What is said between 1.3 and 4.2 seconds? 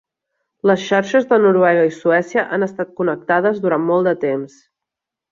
de Noruega i Suècia han estat connectades durant molt de